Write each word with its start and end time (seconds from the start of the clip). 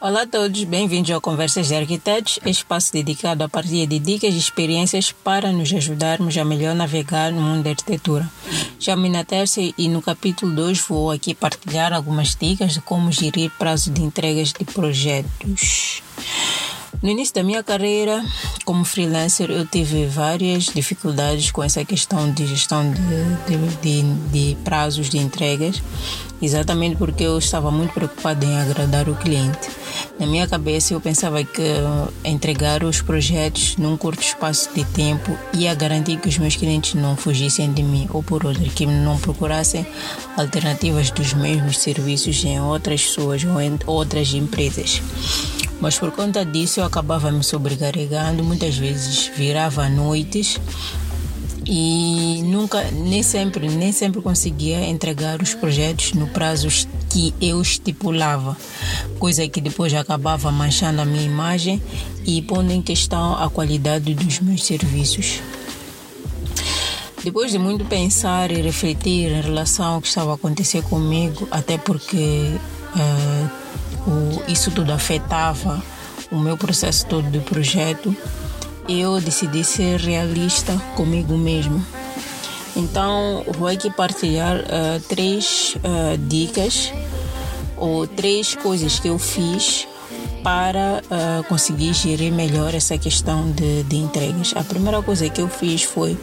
Olá 0.00 0.22
a 0.22 0.26
todos, 0.28 0.62
bem-vindos 0.62 1.10
ao 1.10 1.20
Conversas 1.20 1.66
de 1.66 1.74
Arquitetos, 1.74 2.38
espaço 2.46 2.92
dedicado 2.92 3.42
à 3.42 3.48
partilha 3.48 3.84
de 3.84 3.98
dicas 3.98 4.32
e 4.32 4.38
experiências 4.38 5.10
para 5.10 5.50
nos 5.50 5.72
ajudarmos 5.72 6.38
a 6.38 6.44
melhor 6.44 6.72
navegar 6.72 7.32
no 7.32 7.40
mundo 7.40 7.64
da 7.64 7.70
arquitetura. 7.70 8.30
Chamo-me 8.78 9.08
na 9.08 9.24
terça 9.24 9.60
e 9.60 9.88
no 9.88 10.00
capítulo 10.00 10.54
2 10.54 10.78
vou 10.82 11.10
aqui 11.10 11.34
partilhar 11.34 11.92
algumas 11.92 12.36
dicas 12.36 12.74
de 12.74 12.80
como 12.80 13.10
gerir 13.10 13.50
prazo 13.58 13.90
de 13.90 14.00
entregas 14.00 14.52
de 14.52 14.64
projetos. 14.64 16.00
No 17.02 17.08
início 17.08 17.34
da 17.34 17.42
minha 17.42 17.62
carreira 17.62 18.24
como 18.64 18.84
freelancer, 18.84 19.50
eu 19.50 19.66
tive 19.66 20.06
várias 20.06 20.64
dificuldades 20.66 21.50
com 21.50 21.62
essa 21.62 21.84
questão 21.84 22.30
de 22.32 22.46
gestão 22.46 22.88
de, 22.92 23.00
de, 23.46 24.02
de, 24.02 24.54
de 24.54 24.56
prazos 24.62 25.08
de 25.08 25.18
entregas, 25.18 25.82
exatamente 26.40 26.96
porque 26.96 27.24
eu 27.24 27.38
estava 27.38 27.70
muito 27.70 27.92
preocupada 27.92 28.44
em 28.44 28.58
agradar 28.58 29.08
o 29.08 29.14
cliente. 29.14 29.68
Na 30.18 30.26
minha 30.26 30.46
cabeça, 30.46 30.94
eu 30.94 31.00
pensava 31.00 31.42
que 31.44 31.62
entregar 32.24 32.82
os 32.82 33.00
projetos 33.00 33.76
num 33.76 33.96
curto 33.96 34.22
espaço 34.22 34.68
de 34.74 34.84
tempo 34.84 35.36
ia 35.54 35.74
garantir 35.74 36.18
que 36.18 36.28
os 36.28 36.38
meus 36.38 36.56
clientes 36.56 36.94
não 36.94 37.16
fugissem 37.16 37.72
de 37.72 37.82
mim, 37.82 38.08
ou 38.10 38.22
por 38.22 38.44
outro, 38.44 38.62
que 38.64 38.86
não 38.86 39.18
procurassem 39.18 39.86
alternativas 40.36 41.10
dos 41.10 41.34
mesmos 41.34 41.78
serviços 41.78 42.44
em 42.44 42.60
outras 42.60 43.02
pessoas 43.02 43.44
ou 43.44 43.60
em 43.60 43.78
outras 43.86 44.32
empresas. 44.34 45.00
Mas 45.80 45.96
por 45.96 46.10
conta 46.10 46.44
disso 46.44 46.80
eu 46.80 46.84
acabava 46.84 47.30
me 47.30 47.44
sobrecarregando, 47.44 48.42
muitas 48.42 48.76
vezes 48.76 49.30
virava 49.36 49.88
noites 49.88 50.60
e 51.70 52.40
nunca, 52.44 52.82
nem 52.90 53.22
sempre, 53.22 53.68
nem 53.68 53.92
sempre 53.92 54.22
conseguia 54.22 54.88
entregar 54.88 55.42
os 55.42 55.52
projetos 55.52 56.14
no 56.14 56.26
prazo 56.28 56.66
que 57.10 57.34
eu 57.38 57.60
estipulava, 57.60 58.56
coisa 59.18 59.46
que 59.46 59.60
depois 59.60 59.92
acabava 59.92 60.50
manchando 60.50 61.02
a 61.02 61.04
minha 61.04 61.22
imagem 61.22 61.82
e 62.24 62.40
pondo 62.40 62.72
em 62.72 62.80
questão 62.80 63.34
a 63.36 63.50
qualidade 63.50 64.14
dos 64.14 64.40
meus 64.40 64.64
serviços. 64.64 65.42
Depois 67.22 67.52
de 67.52 67.58
muito 67.58 67.84
pensar 67.84 68.50
e 68.50 68.62
refletir 68.62 69.30
em 69.30 69.42
relação 69.42 69.96
ao 69.96 70.00
que 70.00 70.08
estava 70.08 70.30
a 70.30 70.34
acontecer 70.36 70.82
comigo, 70.84 71.46
até 71.50 71.76
porque 71.76 72.50
uh, 72.96 74.10
o, 74.10 74.50
isso 74.50 74.70
tudo 74.70 74.90
afetava 74.90 75.82
o 76.30 76.36
meu 76.36 76.56
processo 76.56 77.04
todo 77.04 77.28
do 77.28 77.40
projeto, 77.42 78.16
eu 78.88 79.20
decidi 79.20 79.62
ser 79.62 80.00
realista 80.00 80.72
comigo 80.96 81.36
mesmo. 81.36 81.84
Então, 82.74 83.44
vou 83.58 83.68
aqui 83.68 83.90
partilhar 83.90 84.56
uh, 84.56 85.00
três 85.08 85.76
uh, 85.76 86.16
dicas 86.16 86.92
ou 87.76 88.06
três 88.06 88.54
coisas 88.54 88.98
que 88.98 89.08
eu 89.08 89.18
fiz 89.18 89.86
para 90.42 91.02
uh, 91.04 91.44
conseguir 91.44 91.92
gerir 91.92 92.32
melhor 92.32 92.74
essa 92.74 92.96
questão 92.96 93.50
de, 93.50 93.82
de 93.82 93.96
entregas. 93.96 94.54
A 94.56 94.62
primeira 94.62 95.02
coisa 95.02 95.28
que 95.28 95.40
eu 95.40 95.48
fiz 95.48 95.82
foi 95.82 96.16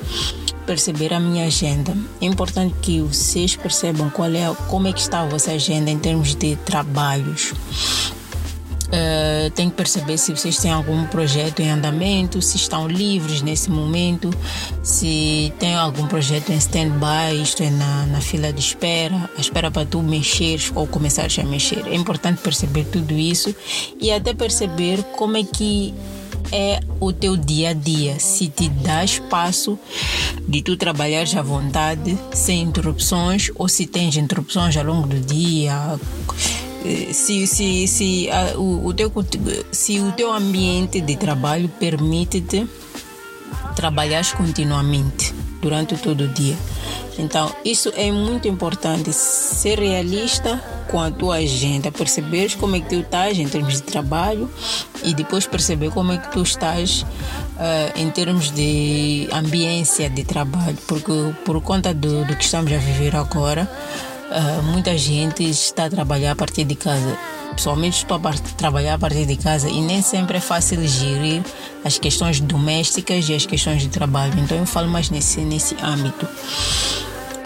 perceber 0.66 1.13
a 1.13 1.19
minha 1.19 1.45
agenda. 1.45 1.95
É 2.21 2.25
importante 2.25 2.73
que 2.81 3.02
vocês 3.02 3.55
percebam 3.55 4.09
qual 4.09 4.30
é, 4.30 4.53
como 4.67 4.88
é 4.88 4.93
que 4.93 5.02
está 5.02 5.21
a 5.21 5.25
vossa 5.25 5.52
agenda 5.52 5.91
em 5.91 5.99
termos 5.99 6.33
de 6.36 6.55
trabalhos. 6.58 7.53
Uh, 8.86 9.50
tem 9.52 9.69
que 9.69 9.75
perceber 9.75 10.17
se 10.17 10.31
vocês 10.31 10.58
têm 10.58 10.72
algum 10.72 11.05
projeto 11.08 11.59
em 11.59 11.69
andamento, 11.72 12.41
se 12.41 12.58
estão 12.58 12.88
livres 12.88 13.42
nesse 13.42 13.69
momento, 13.69 14.30
se 14.83 15.52
tem 15.59 15.75
algum 15.75 16.05
projeto 16.08 16.52
em 16.52 16.58
stand-by, 16.58 17.42
isto 17.42 17.64
é, 17.64 17.69
na, 17.72 18.05
na 18.05 18.22
fila 18.22 18.53
de 18.53 18.59
espera, 18.59 19.30
a 19.36 19.42
espera 19.42 19.72
para 19.72 19.86
tu 19.86 20.02
mexeres 20.03 20.72
ou 20.75 20.86
começares 20.86 21.38
a 21.39 21.44
mexer. 21.44 21.86
É 21.88 21.95
importante 21.95 22.42
perceber 22.42 22.86
tudo 22.86 23.14
isso 23.14 23.55
e 24.00 24.11
até 24.11 24.33
perceber 24.33 25.03
como 25.16 25.36
é 25.38 25.44
que 25.44 25.94
é 26.52 26.80
o 26.99 27.11
teu 27.11 27.36
dia 27.36 27.70
a 27.70 27.73
dia, 27.73 28.20
se 28.20 28.47
te 28.47 28.70
dá 28.70 29.03
espaço 29.03 29.77
de 30.47 30.61
tu 30.61 30.77
trabalhares 30.77 31.36
à 31.36 31.42
vontade, 31.42 32.17
sem 32.33 32.61
interrupções, 32.61 33.49
ou 33.55 33.67
se 33.67 33.86
tens 33.86 34.15
interrupções 34.15 34.77
ao 34.77 34.83
longo 34.83 35.08
do 35.08 35.20
dia, 35.20 35.73
eh, 35.73 36.64
se, 37.13 37.47
se, 37.47 37.87
se, 37.87 38.29
a, 38.29 38.57
o, 38.57 38.87
o, 38.87 38.93
teu, 38.93 39.11
se 39.71 39.99
o 39.99 40.11
teu 40.11 40.31
ambiente 40.31 41.01
de 41.01 41.15
trabalho 41.15 41.69
permite-te 41.69 42.67
trabalhar 43.75 44.23
continuamente 44.35 45.33
durante 45.61 45.95
todo 45.97 46.25
o 46.25 46.27
dia. 46.27 46.55
Então, 47.17 47.53
isso 47.63 47.93
é 47.95 48.11
muito 48.11 48.47
importante, 48.47 49.11
ser 49.13 49.79
realista 49.79 50.61
com 50.89 50.99
a 50.99 51.09
tua 51.09 51.37
agenda, 51.37 51.91
perceber 51.91 52.55
como 52.57 52.75
é 52.75 52.81
que 52.81 52.89
tu 52.89 52.95
estás 52.95 53.39
em 53.39 53.47
termos 53.47 53.75
de 53.75 53.83
trabalho 53.83 54.52
e 55.03 55.13
depois 55.13 55.47
perceber 55.47 55.91
como 55.91 56.11
é 56.11 56.17
que 56.17 56.31
tu 56.31 56.41
estás 56.41 57.02
uh, 57.02 57.05
em 57.95 58.09
termos 58.09 58.52
de 58.52 59.27
ambiência 59.31 60.09
de 60.09 60.23
trabalho, 60.23 60.77
porque 60.87 61.11
por 61.45 61.61
conta 61.61 61.93
do, 61.93 62.25
do 62.25 62.35
que 62.35 62.43
estamos 62.43 62.71
a 62.71 62.77
viver 62.77 63.15
agora, 63.15 63.69
uh, 64.30 64.63
muita 64.63 64.97
gente 64.97 65.43
está 65.43 65.86
a 65.86 65.89
trabalhar 65.89 66.31
a 66.31 66.36
partir 66.36 66.63
de 66.63 66.75
casa. 66.75 67.17
Pessoalmente 67.55 67.97
estou 67.97 68.17
a 68.17 68.33
trabalhar 68.58 68.95
a 68.95 68.97
partir 68.97 69.25
de 69.25 69.37
casa 69.37 69.69
e 69.69 69.81
nem 69.81 70.02
sempre 70.02 70.37
é 70.37 70.41
fácil 70.41 70.86
gerir 70.86 71.41
as 71.83 71.97
questões 71.97 72.39
domésticas 72.39 73.30
e 73.30 73.33
as 73.33 73.45
questões 73.45 73.81
de 73.81 73.89
trabalho. 73.89 74.33
Então 74.39 74.58
eu 74.58 74.65
falo 74.65 74.89
mais 74.89 75.09
nesse, 75.09 75.41
nesse 75.41 75.75
âmbito. 75.81 76.27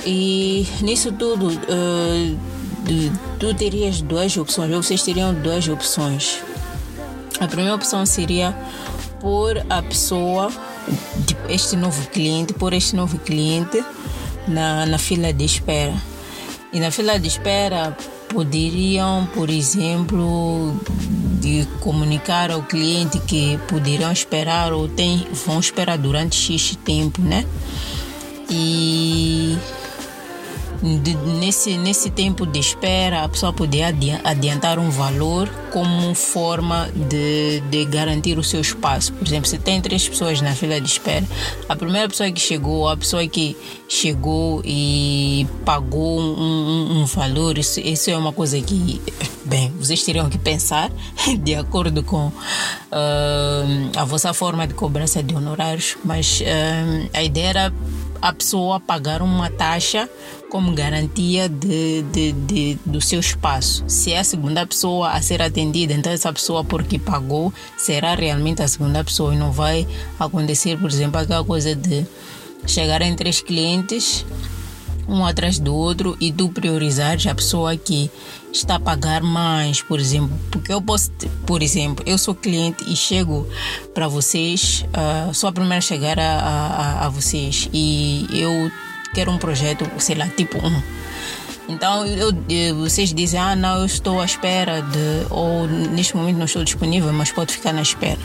E 0.06 0.68
nisso 0.82 1.12
tudo, 1.12 1.50
uh, 1.50 2.40
tu 3.40 3.54
terias 3.54 4.02
duas 4.02 4.36
opções, 4.38 4.74
ou 4.74 4.82
vocês 4.82 5.04
teriam 5.04 5.34
duas 5.34 5.68
opções. 5.68 6.42
A 7.40 7.48
primeira 7.48 7.76
opção 7.76 8.06
seria 8.06 8.56
pôr 9.20 9.64
a 9.70 9.82
pessoa, 9.82 10.52
este 11.48 11.76
novo 11.76 12.08
cliente, 12.10 12.54
pôr 12.54 12.74
este 12.74 12.96
novo 12.96 13.18
cliente 13.20 13.84
na, 14.48 14.86
na 14.86 14.98
fila 14.98 15.32
de 15.32 15.46
espera. 15.46 15.94
E 16.72 16.80
na 16.80 16.92
fila 16.92 17.20
de 17.20 17.28
espera 17.28 17.98
poderiam, 18.30 19.28
por 19.34 19.50
exemplo, 19.50 20.80
de 21.42 21.68
comunicar 21.80 22.52
ao 22.52 22.62
cliente 22.62 23.20
que 23.20 23.58
poderão 23.68 24.12
esperar 24.12 24.72
ou 24.72 24.88
tem, 24.88 25.26
vão 25.46 25.60
esperar 25.60 25.98
durante 25.98 26.36
X 26.36 26.78
tempo, 26.86 27.22
né? 27.22 27.46
E 28.52 29.39
de, 30.82 31.16
nesse, 31.16 31.78
nesse 31.78 32.10
tempo 32.10 32.46
de 32.46 32.60
espera, 32.60 33.24
a 33.24 33.30
pessoa 33.30 33.52
poder 33.52 33.84
adiantar 34.24 34.80
um 34.80 34.90
valor 34.90 35.50
como 35.72 36.14
forma 36.16 36.90
de, 36.96 37.60
de 37.70 37.86
garantir 37.86 38.38
o 38.38 38.44
seu 38.44 38.62
espaço. 38.62 39.14
Por 39.14 39.28
exemplo, 39.28 39.48
se 39.48 39.58
tem 39.58 39.82
três 39.82 40.08
pessoas 40.08 40.42
na 40.42 40.54
fila 40.54 40.80
de 40.80 40.88
espera, 40.88 41.26
a 41.68 41.76
primeira 41.76 42.08
pessoa 42.08 42.32
que 42.32 42.40
chegou, 42.40 42.88
a 42.88 42.98
pessoa 42.98 43.28
que 43.28 43.56
chegou 43.88 44.62
e 44.64 45.46
pagou 45.66 46.20
um, 46.20 46.40
um, 46.40 47.02
um 47.02 47.06
valor, 47.06 47.58
isso, 47.58 47.80
isso 47.80 48.10
é 48.10 48.18
uma 48.18 48.32
coisa 48.32 48.60
que, 48.62 49.02
bem, 49.46 49.72
vocês 49.80 50.04
teriam 50.04 50.30
que 50.30 50.38
pensar 50.38 50.92
de 51.40 51.56
acordo 51.56 52.04
com 52.04 52.28
uh, 52.28 52.34
a 53.96 54.06
vossa 54.06 54.34
forma 54.34 54.66
de 54.66 54.74
cobrança 54.74 55.22
de 55.22 55.36
honorários, 55.36 55.98
mas 56.04 56.42
uh, 56.42 57.10
a 57.14 57.24
ideia 57.24 57.48
era 57.50 57.74
a 58.22 58.34
pessoa 58.34 58.80
pagar 58.80 59.22
uma 59.22 59.50
taxa 59.50 60.10
como 60.50 60.74
garantia 60.74 61.48
de, 61.48 62.02
de, 62.04 62.32
de, 62.32 62.80
do 62.86 63.00
seu 63.00 63.20
espaço. 63.20 63.84
Se 63.88 64.14
é 64.14 64.20
a 64.20 64.24
segunda 64.24 64.66
pessoa 64.66 65.12
a 65.12 65.22
ser 65.22 65.42
atendida, 65.42 65.94
então 65.94 66.12
essa 66.12 66.32
pessoa 66.34 66.64
porque 66.64 66.98
pagou 66.98 67.54
será 67.78 68.16
realmente 68.16 68.62
a 68.62 68.68
segunda 68.68 69.04
pessoa 69.04 69.34
e 69.34 69.38
não 69.38 69.52
vai 69.52 69.88
acontecer, 70.20 70.78
por 70.78 70.90
exemplo, 70.90 71.20
aquela 71.20 71.44
coisa 71.44 71.76
de 71.76 72.06
chegarem 72.66 73.16
três 73.16 73.42
clientes 73.42 74.26
um 75.10 75.26
atrás 75.26 75.58
do 75.58 75.74
outro 75.74 76.16
e 76.20 76.32
tu 76.32 76.50
priorizares 76.50 77.26
a 77.26 77.34
pessoa 77.34 77.76
que 77.76 78.12
está 78.52 78.76
a 78.76 78.80
pagar 78.80 79.22
mais, 79.22 79.82
por 79.82 80.00
exemplo. 80.00 80.38
Porque 80.52 80.72
eu 80.72 80.82
posso, 80.82 81.12
por 81.46 81.62
exemplo, 81.62 82.04
eu 82.08 82.18
sou 82.18 82.36
cliente 82.36 82.84
e 82.88 82.96
chego 82.96 83.48
para 83.94 84.08
vocês, 84.08 84.86
uh, 84.90 85.34
sou 85.34 85.50
a 85.50 85.52
primeira 85.52 85.78
a 85.78 85.82
chegar 85.82 86.20
a, 86.20 86.40
a, 86.40 87.06
a 87.06 87.10
vocês 87.10 87.70
e 87.74 88.28
eu 88.32 88.72
quero 89.14 89.32
um 89.32 89.38
projeto, 89.38 89.90
sei 90.00 90.16
lá, 90.16 90.28
tipo 90.28 90.58
um. 90.58 90.82
Então 91.68 92.04
eu, 92.06 92.34
vocês 92.76 93.14
dizem, 93.14 93.40
ah 93.40 93.56
não, 93.56 93.80
eu 93.80 93.86
estou 93.86 94.20
à 94.20 94.26
espera 94.26 94.82
de, 94.82 95.28
ou 95.30 95.68
neste 95.68 96.18
momento 96.18 96.38
não 96.38 96.46
estou 96.46 96.64
disponível, 96.64 97.14
mas 97.14 97.32
pode 97.32 97.54
ficar 97.54 97.72
na 97.72 97.84
espera. 97.84 98.20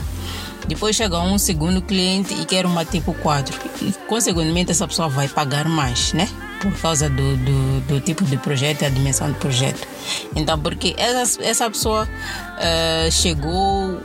Depois 0.67 0.95
chega 0.95 1.19
um 1.19 1.37
segundo 1.37 1.79
cliente 1.79 2.33
e 2.33 2.43
quer 2.43 2.65
uma 2.65 2.83
tipo 2.83 3.13
4. 3.13 3.55
E, 3.83 3.93
consequentemente, 4.07 4.71
essa 4.71 4.87
pessoa 4.87 5.07
vai 5.07 5.27
pagar 5.27 5.69
mais, 5.69 6.11
né? 6.13 6.27
Por 6.61 6.73
causa 6.79 7.09
do, 7.09 7.37
do, 7.37 7.81
do 7.81 8.01
tipo 8.01 8.23
de 8.23 8.37
projeto 8.37 8.81
e 8.81 8.85
a 8.85 8.89
dimensão 8.89 9.31
do 9.31 9.35
projeto. 9.35 9.87
Então, 10.35 10.59
porque 10.59 10.95
essa, 10.97 11.43
essa 11.43 11.69
pessoa 11.69 12.07
uh, 12.07 13.11
chegou 13.11 14.01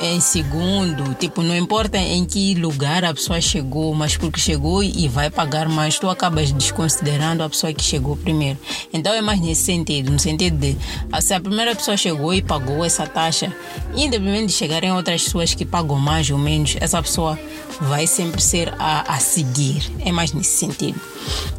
em 0.00 0.18
segundo, 0.18 1.14
tipo, 1.14 1.42
não 1.42 1.54
importa 1.54 1.98
em 1.98 2.24
que 2.24 2.54
lugar 2.54 3.04
a 3.04 3.12
pessoa 3.12 3.38
chegou, 3.40 3.94
mas 3.94 4.16
porque 4.16 4.40
chegou 4.40 4.82
e 4.82 5.06
vai 5.08 5.28
pagar 5.30 5.68
mais, 5.68 5.98
tu 5.98 6.08
acabas 6.08 6.50
desconsiderando 6.52 7.42
a 7.42 7.48
pessoa 7.50 7.72
que 7.72 7.84
chegou 7.84 8.16
primeiro. 8.16 8.58
Então 8.92 9.12
é 9.12 9.20
mais 9.20 9.40
nesse 9.40 9.62
sentido, 9.62 10.10
no 10.10 10.18
sentido 10.18 10.56
de 10.56 10.76
se 11.20 11.34
a 11.34 11.40
primeira 11.40 11.76
pessoa 11.76 11.98
chegou 11.98 12.32
e 12.32 12.40
pagou 12.40 12.82
essa 12.82 13.06
taxa, 13.06 13.54
independente 13.94 14.46
de 14.46 14.52
chegarem 14.54 14.90
outras 14.90 15.22
pessoas 15.22 15.52
que 15.52 15.66
pagam 15.66 15.98
mais 15.98 16.30
ou 16.30 16.38
menos, 16.38 16.76
essa 16.80 17.02
pessoa 17.02 17.38
vai 17.82 18.06
sempre 18.06 18.40
ser 18.40 18.72
a, 18.78 19.14
a 19.14 19.18
seguir. 19.18 19.90
É 20.00 20.10
mais 20.10 20.32
nesse 20.32 20.56
sentido. 20.56 20.98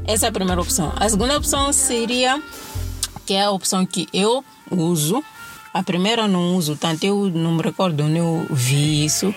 Essa 0.06 0.26
é 0.26 0.30
a 0.30 0.32
primeira 0.32 0.60
opção. 0.60 0.92
A 0.96 1.08
segunda 1.08 1.38
opção 1.38 1.72
seria 1.72 2.42
que 3.26 3.36
é 3.36 3.44
a 3.44 3.52
opção 3.52 3.86
que 3.86 4.08
eu 4.12 4.44
uso 4.72 5.24
a 5.73 5.83
primeira 5.83 6.27
não 6.27 6.56
uso 6.56 6.75
tanto, 6.75 7.06
eu 7.06 7.29
não 7.29 7.53
me 7.53 7.62
recordo 7.62 8.03
onde 8.03 8.18
eu 8.18 8.45
vi 8.50 9.06
isso, 9.06 9.33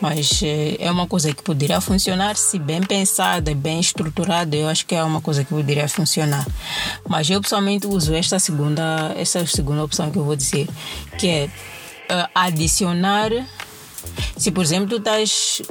mas 0.00 0.40
eh, 0.42 0.76
é 0.80 0.90
uma 0.90 1.06
coisa 1.06 1.32
que 1.32 1.42
poderia 1.42 1.80
funcionar 1.80 2.36
se 2.36 2.58
bem 2.58 2.82
pensada, 2.82 3.54
bem 3.54 3.78
estruturada, 3.78 4.56
eu 4.56 4.68
acho 4.68 4.84
que 4.84 4.94
é 4.94 5.02
uma 5.02 5.20
coisa 5.20 5.44
que 5.44 5.50
poderia 5.50 5.88
funcionar. 5.88 6.46
Mas 7.08 7.30
eu 7.30 7.40
pessoalmente 7.40 7.86
uso 7.86 8.14
esta 8.14 8.38
segunda, 8.38 9.14
essa 9.16 9.46
segunda 9.46 9.84
opção 9.84 10.10
que 10.10 10.18
eu 10.18 10.24
vou 10.24 10.34
dizer, 10.34 10.68
que 11.18 11.28
é 11.28 11.44
uh, 11.46 12.28
adicionar 12.34 13.30
se, 14.36 14.50
por 14.50 14.62
exemplo, 14.62 14.88
tu 14.88 14.96
estás, 14.96 15.62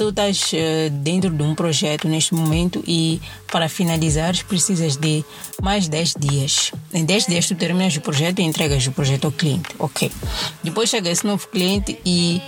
tu 0.00 0.08
estás 0.08 0.50
uh, 0.54 0.90
dentro 0.90 1.28
de 1.28 1.42
um 1.42 1.54
projeto 1.54 2.08
neste 2.08 2.34
momento 2.34 2.82
e 2.86 3.20
para 3.52 3.68
finalizar 3.68 4.34
precisas 4.46 4.96
de 4.96 5.22
mais 5.62 5.88
10 5.88 6.14
dias. 6.18 6.72
Em 6.94 7.04
10 7.04 7.26
dias 7.26 7.46
tu 7.46 7.54
terminas 7.54 7.94
o 7.96 8.00
projeto 8.00 8.38
e 8.38 8.42
entregas 8.42 8.86
o 8.86 8.92
projeto 8.92 9.26
ao 9.26 9.32
cliente. 9.32 9.68
Ok. 9.78 10.10
Depois 10.64 10.88
chega 10.88 11.10
esse 11.10 11.26
novo 11.26 11.46
cliente 11.48 12.00
e 12.02 12.40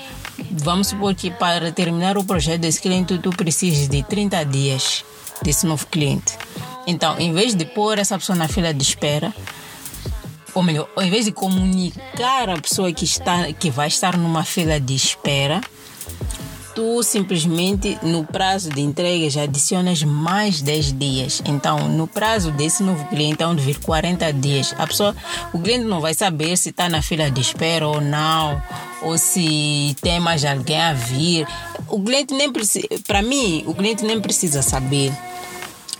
vamos 0.50 0.86
supor 0.86 1.14
que 1.14 1.30
para 1.30 1.70
terminar 1.70 2.16
o 2.16 2.24
projeto 2.24 2.62
desse 2.62 2.80
cliente 2.80 3.18
tu 3.18 3.28
precisas 3.28 3.86
de 3.86 4.02
30 4.02 4.44
dias 4.46 5.04
desse 5.42 5.66
novo 5.66 5.86
cliente. 5.88 6.38
Então, 6.86 7.20
em 7.20 7.34
vez 7.34 7.54
de 7.54 7.66
pôr 7.66 7.98
essa 7.98 8.18
pessoa 8.18 8.34
na 8.34 8.48
fila 8.48 8.72
de 8.72 8.82
espera, 8.82 9.30
ou 10.54 10.62
melhor, 10.62 10.88
ao 10.96 11.02
invés 11.02 11.26
de 11.26 11.32
comunicar 11.32 12.48
a 12.48 12.58
pessoa 12.58 12.90
que, 12.94 13.04
está, 13.04 13.52
que 13.52 13.70
vai 13.70 13.88
estar 13.88 14.16
numa 14.16 14.42
fila 14.42 14.80
de 14.80 14.94
espera, 14.94 15.60
tu 16.74 17.02
simplesmente 17.02 17.98
no 18.02 18.24
prazo 18.24 18.70
de 18.70 18.80
entrega 18.80 19.28
já 19.28 19.42
adicionas 19.42 20.02
mais 20.02 20.60
10 20.62 20.98
dias. 20.98 21.42
Então, 21.46 21.88
no 21.88 22.06
prazo 22.06 22.50
desse 22.52 22.82
novo 22.82 23.04
cliente, 23.06 23.44
onde 23.44 23.62
vir 23.62 23.78
40 23.78 24.32
dias, 24.32 24.74
a 24.78 24.86
pessoa, 24.86 25.14
o 25.52 25.58
cliente 25.58 25.84
não 25.84 26.00
vai 26.00 26.14
saber 26.14 26.56
se 26.56 26.70
está 26.70 26.88
na 26.88 27.02
fila 27.02 27.30
de 27.30 27.40
espera 27.40 27.86
ou 27.86 28.00
não, 28.00 28.62
ou 29.02 29.18
se 29.18 29.96
tem 30.00 30.20
mais 30.20 30.44
alguém 30.44 30.80
a 30.80 30.92
vir. 30.92 31.46
O 31.88 32.02
cliente 32.02 32.34
nem 32.34 32.50
precisa, 32.50 32.86
para 33.06 33.22
mim, 33.22 33.64
o 33.66 33.74
cliente 33.74 34.04
nem 34.04 34.20
precisa 34.20 34.62
saber 34.62 35.12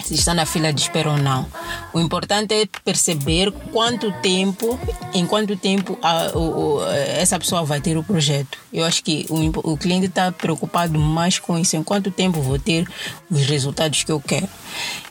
se 0.04 0.14
está 0.14 0.34
na 0.34 0.46
fila 0.46 0.72
de 0.72 0.81
espera 0.81 1.10
ou 1.10 1.19
não. 1.19 1.46
O 1.93 2.00
importante 2.00 2.54
é 2.54 2.66
perceber 2.84 3.50
quanto 3.72 4.12
tempo, 4.20 4.78
em 5.14 5.26
quanto 5.26 5.56
tempo 5.56 5.99
a, 6.02 6.37
o, 6.37 6.82
essa 7.16 7.38
pessoa 7.38 7.64
vai 7.64 7.81
ter 7.81 7.96
o 7.96 8.02
projeto. 8.02 8.58
Eu 8.72 8.84
acho 8.84 9.02
que 9.02 9.26
o, 9.28 9.72
o 9.72 9.76
cliente 9.76 10.06
está 10.06 10.31
preocupado 10.32 10.99
mais 10.99 11.38
com 11.38 11.58
isso, 11.58 11.76
em 11.76 11.82
quanto 11.82 12.10
tempo 12.10 12.40
vou 12.40 12.58
ter 12.58 12.88
os 13.31 13.46
resultados 13.46 14.02
que 14.02 14.12
eu 14.12 14.20
quero. 14.20 14.49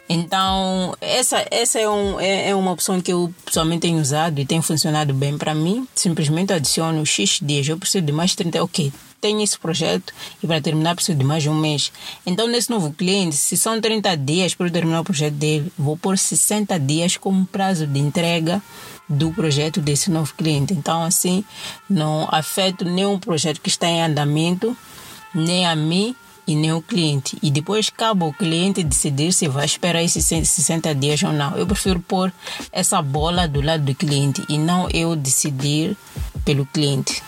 Então, 0.10 0.94
essa, 1.00 1.46
essa 1.50 1.80
é, 1.80 1.90
um, 1.90 2.20
é, 2.20 2.50
é, 2.50 2.56
uma 2.56 2.72
opção 2.72 3.00
que 3.00 3.14
eu 3.14 3.34
pessoalmente 3.46 3.84
tenho 3.84 3.98
usado 3.98 4.40
e 4.40 4.46
tem 4.46 4.62
funcionado 4.62 5.14
bem 5.14 5.38
para 5.38 5.56
mim. 5.56 5.88
Simplesmente 5.96 6.52
adiciono 6.52 7.06
X 7.06 7.40
dias, 7.42 7.68
eu 7.68 7.78
preciso 7.78 8.06
de 8.06 8.12
mais 8.12 8.36
30, 8.36 8.62
ok 8.62 8.92
tenho 9.22 9.42
esse 9.42 9.58
projeto 9.58 10.12
e 10.44 10.48
para 10.48 10.60
terminar 10.60 10.96
preciso 10.96 11.18
de 11.18 11.24
mais 11.24 11.46
um 11.46 11.54
mês. 11.54 11.92
Então, 12.26 12.48
nesse 12.48 12.70
novo 12.70 12.92
cliente, 12.92 13.38
se 13.38 13.56
são 13.56 13.80
30 13.80 14.18
dias 14.18 14.56
para 14.56 14.66
eu 14.66 14.72
terminar 14.72 15.02
o 15.02 15.04
projeto 15.04 15.36
dele, 15.36 15.72
vou 15.78 15.96
pôr 15.96 16.18
60 16.18 16.78
dias 16.80 17.16
como 17.16 17.46
prazo 17.46 17.86
de 17.86 18.00
entrega 18.00 18.62
do 19.08 19.32
projeto 19.32 19.80
desse 19.80 20.10
novo 20.10 20.34
cliente. 20.36 20.74
Então, 20.74 21.04
assim, 21.04 21.46
não 21.90 22.28
afeto 22.32 22.84
nenhum 22.84 23.20
projeto 23.20 23.62
que 23.62 23.70
está 23.70 23.88
em 23.88 24.02
andamento, 24.02 24.76
nem 25.36 25.68
a 25.68 25.76
mim 25.76 26.16
e 26.48 26.56
nem 26.56 26.74
o 26.74 26.82
cliente. 26.82 27.38
E 27.42 27.52
depois 27.52 27.90
cabe 27.90 28.24
ao 28.24 28.34
cliente 28.34 28.84
decidir 28.84 29.32
se 29.32 29.48
vai 29.48 29.66
esperar 29.66 30.02
esses 30.02 30.26
60 30.26 30.96
dias 30.96 31.22
ou 31.24 31.32
não. 31.32 31.56
Eu 31.56 31.68
prefiro 31.68 32.00
pôr 32.00 32.34
essa 32.72 33.02
bola 33.02 33.48
do 33.48 33.62
lado 33.62 33.84
do 33.84 33.94
cliente 33.94 34.44
e 34.50 34.58
não 34.58 34.90
eu 34.90 35.16
decidir 35.16 35.96
pelo 36.44 36.66
cliente. 36.66 37.22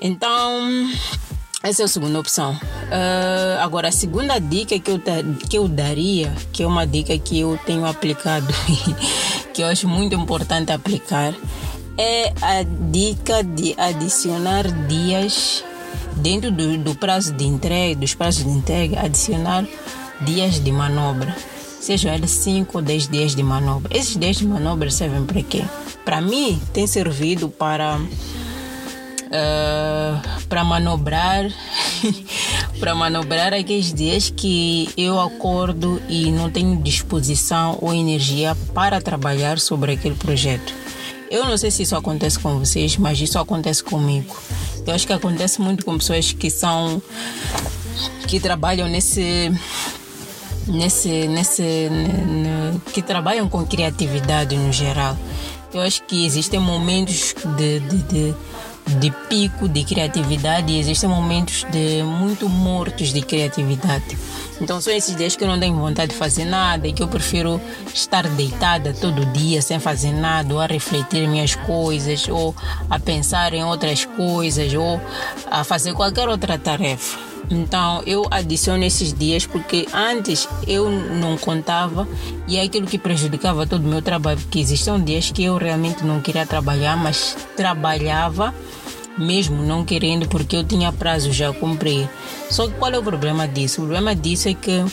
Então, 0.00 0.90
essa 1.62 1.82
é 1.82 1.84
a 1.84 1.88
segunda 1.88 2.20
opção. 2.20 2.52
Uh, 2.52 3.60
agora, 3.60 3.88
a 3.88 3.92
segunda 3.92 4.38
dica 4.38 4.78
que 4.78 4.90
eu, 4.90 5.00
que 5.48 5.58
eu 5.58 5.68
daria, 5.68 6.32
que 6.52 6.62
é 6.62 6.66
uma 6.66 6.86
dica 6.86 7.18
que 7.18 7.40
eu 7.40 7.58
tenho 7.66 7.84
aplicado 7.84 8.46
que 9.52 9.62
eu 9.62 9.66
acho 9.66 9.88
muito 9.88 10.14
importante 10.14 10.70
aplicar, 10.70 11.34
é 11.96 12.32
a 12.40 12.62
dica 12.62 13.42
de 13.42 13.74
adicionar 13.76 14.70
dias 14.86 15.64
dentro 16.16 16.52
do, 16.52 16.78
do 16.78 16.94
prazo 16.94 17.32
de 17.32 17.44
entrega, 17.44 17.96
dos 17.96 18.14
prazos 18.14 18.44
de 18.44 18.50
entrega, 18.50 19.00
adicionar 19.00 19.66
dias 20.20 20.60
de 20.62 20.70
manobra. 20.70 21.34
Sejam 21.80 22.12
eles 22.14 22.30
5 22.30 22.78
ou 22.78 22.82
10 22.82 23.08
dias 23.08 23.34
de 23.34 23.42
manobra. 23.42 23.96
Esses 23.96 24.16
dias 24.16 24.36
de 24.36 24.46
manobra 24.46 24.90
servem 24.90 25.24
para 25.24 25.42
quê? 25.42 25.64
Para 26.04 26.20
mim, 26.20 26.60
tem 26.72 26.86
servido 26.86 27.48
para 27.48 27.98
uh, 29.28 30.46
para 30.48 30.64
manobrar 30.64 31.50
para 32.78 32.94
manobrar 32.94 33.52
aqueles 33.52 33.92
dias 33.92 34.30
que 34.34 34.88
eu 34.96 35.20
acordo 35.20 36.00
e 36.08 36.30
não 36.30 36.50
tenho 36.50 36.80
disposição 36.80 37.78
ou 37.80 37.92
energia 37.92 38.56
para 38.74 39.00
trabalhar 39.00 39.58
sobre 39.58 39.92
aquele 39.92 40.14
projeto. 40.14 40.72
Eu 41.30 41.44
não 41.44 41.58
sei 41.58 41.70
se 41.70 41.82
isso 41.82 41.94
acontece 41.94 42.38
com 42.38 42.58
vocês, 42.58 42.96
mas 42.96 43.20
isso 43.20 43.38
acontece 43.38 43.82
comigo. 43.82 44.34
Eu 44.86 44.94
acho 44.94 45.06
que 45.06 45.12
acontece 45.12 45.60
muito 45.60 45.84
com 45.84 45.98
pessoas 45.98 46.32
que 46.32 46.50
são 46.50 47.02
que 48.26 48.40
trabalham 48.40 48.88
nesse 48.88 49.52
nesse 50.66 51.28
nesse 51.28 51.88
que 52.92 53.02
trabalham 53.02 53.48
com 53.48 53.66
criatividade 53.66 54.56
no 54.56 54.72
geral. 54.72 55.16
Eu 55.72 55.82
acho 55.82 56.02
que 56.04 56.24
existem 56.24 56.58
momentos 56.58 57.34
de, 57.56 57.80
de, 57.80 57.96
de 58.04 58.34
de 58.96 59.10
pico 59.28 59.68
de 59.68 59.84
criatividade 59.84 60.72
e 60.72 60.78
existem 60.78 61.08
momentos 61.08 61.64
de 61.70 62.02
muito 62.02 62.48
mortos 62.48 63.12
de 63.12 63.20
criatividade. 63.20 64.16
Então 64.60 64.80
são 64.80 64.92
esses 64.92 65.14
dias 65.14 65.36
que 65.36 65.44
eu 65.44 65.48
não 65.48 65.58
tenho 65.58 65.76
vontade 65.76 66.12
de 66.12 66.18
fazer 66.18 66.44
nada 66.44 66.88
e 66.88 66.92
que 66.92 67.02
eu 67.02 67.08
prefiro 67.08 67.60
estar 67.94 68.26
deitada 68.28 68.92
todo 68.92 69.24
dia 69.26 69.62
sem 69.62 69.78
fazer 69.78 70.12
nada, 70.12 70.52
ou 70.54 70.60
a 70.60 70.66
refletir 70.66 71.28
minhas 71.28 71.54
coisas, 71.54 72.26
ou 72.28 72.54
a 72.90 72.98
pensar 72.98 73.52
em 73.52 73.64
outras 73.64 74.04
coisas, 74.04 74.72
ou 74.74 75.00
a 75.50 75.62
fazer 75.62 75.92
qualquer 75.94 76.28
outra 76.28 76.58
tarefa. 76.58 77.37
Então 77.50 78.02
eu 78.06 78.26
adiciono 78.30 78.84
esses 78.84 79.12
dias 79.12 79.46
porque 79.46 79.86
antes 79.92 80.48
eu 80.66 80.90
não 80.90 81.36
contava 81.36 82.06
e 82.46 82.56
é 82.56 82.62
aquilo 82.62 82.86
que 82.86 82.98
prejudicava 82.98 83.66
todo 83.66 83.84
o 83.84 83.88
meu 83.88 84.02
trabalho, 84.02 84.38
porque 84.38 84.58
existiam 84.58 85.00
dias 85.00 85.30
que 85.30 85.44
eu 85.44 85.56
realmente 85.56 86.04
não 86.04 86.20
queria 86.20 86.46
trabalhar, 86.46 86.96
mas 86.96 87.36
trabalhava 87.56 88.54
mesmo 89.16 89.62
não 89.62 89.84
querendo 89.84 90.28
porque 90.28 90.56
eu 90.56 90.64
tinha 90.64 90.92
prazo 90.92 91.32
já 91.32 91.52
cumprir. 91.52 92.08
Só 92.50 92.66
que 92.68 92.74
qual 92.74 92.92
é 92.92 92.98
o 92.98 93.02
problema 93.02 93.48
disso? 93.48 93.80
O 93.80 93.84
problema 93.84 94.14
disso 94.14 94.48
é 94.48 94.54
que 94.54 94.84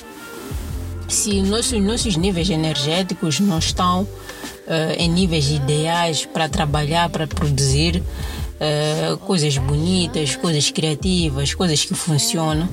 se 1.08 1.42
nossos, 1.42 1.80
nossos 1.82 2.18
níveis 2.18 2.50
energéticos 2.50 3.40
não 3.40 3.60
estão 3.60 4.02
uh, 4.02 4.08
em 4.98 5.10
níveis 5.10 5.50
ideais 5.52 6.26
para 6.26 6.50
trabalhar, 6.50 7.10
para 7.10 7.28
produzir 7.28 8.02
uh, 8.60 9.18
coisas 9.18 9.58
bonitas, 9.58 10.36
coisas 10.36 10.70
criativas, 10.72 11.54
coisas 11.54 11.84
que 11.84 11.94
funcionam, 11.94 12.70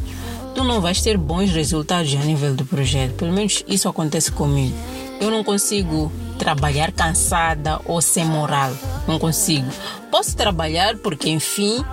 tu 0.55 0.65
não 0.65 0.81
vais 0.81 1.01
ter 1.01 1.17
bons 1.17 1.51
resultados 1.51 2.15
a 2.15 2.19
nível 2.19 2.55
do 2.55 2.65
projeto. 2.65 3.15
Pelo 3.15 3.33
menos 3.33 3.65
isso 3.67 3.89
acontece 3.89 4.31
comigo. 4.31 4.77
Eu 5.21 5.31
não 5.31 5.45
consigo 5.45 6.11
trabalhar 6.39 6.91
cansada 6.93 7.81
ou 7.85 8.01
sem 8.01 8.25
moral. 8.25 8.73
Não 9.07 9.19
consigo. 9.19 9.71
Posso 10.11 10.37
trabalhar 10.37 10.97
porque, 10.97 11.31
enfim, 11.31 11.85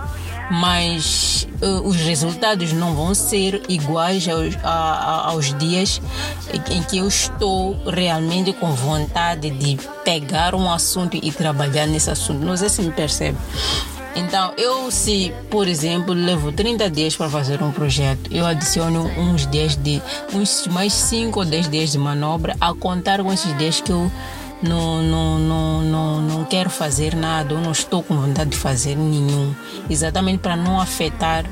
mas 0.50 1.46
uh, 1.62 1.86
os 1.86 1.96
resultados 1.96 2.72
não 2.72 2.94
vão 2.94 3.14
ser 3.14 3.62
iguais 3.68 4.28
aos, 4.28 4.56
a, 4.64 5.28
aos 5.28 5.56
dias 5.58 6.02
em 6.70 6.82
que 6.82 6.98
eu 6.98 7.06
estou 7.06 7.76
realmente 7.86 8.52
com 8.52 8.72
vontade 8.72 9.50
de 9.50 9.78
pegar 10.04 10.54
um 10.54 10.70
assunto 10.70 11.16
e 11.16 11.30
trabalhar 11.30 11.86
nesse 11.86 12.10
assunto. 12.10 12.44
Não 12.44 12.56
sei 12.56 12.68
se 12.68 12.82
me 12.82 12.90
percebe. 12.90 13.38
Então, 14.16 14.52
eu 14.58 14.90
se, 14.90 15.32
por 15.48 15.68
exemplo, 15.68 16.12
levo 16.12 16.50
30 16.50 16.90
dias 16.90 17.16
para 17.16 17.30
fazer 17.30 17.62
um 17.62 17.70
projeto, 17.70 18.28
eu 18.32 18.44
adiciono 18.44 19.04
uns 19.16 19.46
10 19.46 19.76
de 19.76 20.02
uns 20.34 20.66
mais 20.66 20.92
5 20.92 21.38
ou 21.38 21.44
10 21.44 21.68
dias 21.68 21.92
de 21.92 21.98
manobra 21.98 22.56
a 22.60 22.74
contar 22.74 23.22
com 23.22 23.32
esses 23.32 23.56
dias 23.56 23.80
que 23.80 23.92
eu 23.92 24.10
não, 24.62 25.02
não, 25.02 25.38
não, 25.38 25.82
não, 25.82 26.20
não 26.20 26.44
quero 26.44 26.70
fazer 26.70 27.14
nada, 27.14 27.54
ou 27.54 27.60
não 27.60 27.72
estou 27.72 28.02
com 28.02 28.16
vontade 28.16 28.50
de 28.50 28.56
fazer 28.56 28.96
nenhum, 28.96 29.54
exatamente 29.88 30.38
para 30.38 30.56
não 30.56 30.80
afetar 30.80 31.44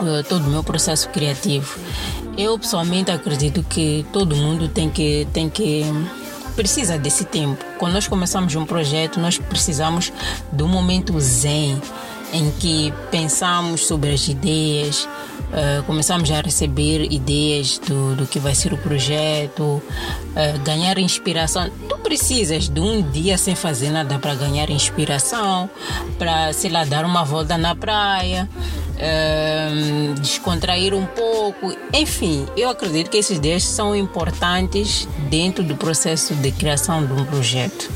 uh, 0.00 0.22
todo 0.28 0.46
o 0.46 0.50
meu 0.50 0.62
processo 0.62 1.08
criativo. 1.08 1.78
Eu 2.36 2.58
pessoalmente 2.58 3.10
acredito 3.10 3.62
que 3.62 4.04
todo 4.12 4.34
mundo 4.34 4.68
tem 4.68 4.90
que, 4.90 5.26
tem 5.32 5.48
que 5.48 5.84
precisa 6.54 6.98
desse 6.98 7.24
tempo. 7.24 7.64
Quando 7.78 7.94
nós 7.94 8.06
começamos 8.06 8.54
um 8.54 8.64
projeto, 8.64 9.20
nós 9.20 9.38
precisamos 9.38 10.12
um 10.58 10.68
momento 10.68 11.18
zen 11.20 11.80
em 12.34 12.50
que 12.50 12.92
pensamos 13.12 13.86
sobre 13.86 14.10
as 14.10 14.26
ideias, 14.26 15.04
uh, 15.04 15.84
começamos 15.84 16.28
a 16.32 16.40
receber 16.40 17.12
ideias 17.12 17.78
do, 17.78 18.16
do 18.16 18.26
que 18.26 18.40
vai 18.40 18.56
ser 18.56 18.72
o 18.72 18.76
projeto, 18.76 19.62
uh, 19.62 20.58
ganhar 20.64 20.98
inspiração. 20.98 21.70
Tu 21.88 21.96
precisas 21.98 22.68
de 22.68 22.80
um 22.80 23.00
dia 23.12 23.38
sem 23.38 23.54
fazer 23.54 23.90
nada 23.90 24.18
para 24.18 24.34
ganhar 24.34 24.68
inspiração, 24.68 25.70
para, 26.18 26.52
sei 26.52 26.70
lá, 26.70 26.84
dar 26.84 27.04
uma 27.04 27.24
volta 27.24 27.56
na 27.56 27.74
praia. 27.76 28.48
Uh, 28.94 30.14
descontrair 30.20 30.94
um 30.94 31.04
pouco, 31.04 31.76
enfim, 31.92 32.46
eu 32.56 32.70
acredito 32.70 33.10
que 33.10 33.16
esses 33.16 33.40
dias 33.40 33.64
são 33.64 33.94
importantes 33.94 35.08
dentro 35.28 35.64
do 35.64 35.74
processo 35.74 36.32
de 36.36 36.52
criação 36.52 37.04
de 37.04 37.12
um 37.12 37.24
projeto 37.24 37.90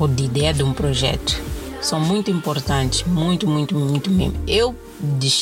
ou 0.00 0.08
de 0.08 0.24
ideia 0.24 0.52
de 0.52 0.64
um 0.64 0.72
projeto 0.72 1.53
são 1.84 2.00
muito 2.00 2.30
importantes, 2.30 3.04
muito, 3.06 3.46
muito, 3.46 3.74
muito 3.74 4.10
mesmo. 4.10 4.34
Eu 4.48 4.74